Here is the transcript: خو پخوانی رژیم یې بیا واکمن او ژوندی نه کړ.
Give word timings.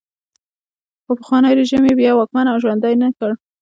خو 1.03 1.11
پخوانی 1.19 1.51
رژیم 1.59 1.83
یې 1.89 1.93
بیا 1.99 2.11
واکمن 2.15 2.45
او 2.51 2.57
ژوندی 2.63 2.95
نه 3.01 3.09
کړ. 3.17 3.31